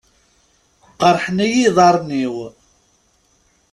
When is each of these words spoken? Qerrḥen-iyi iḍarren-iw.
Qerrḥen-iyi 0.99 1.63
iḍarren-iw. 1.67 2.35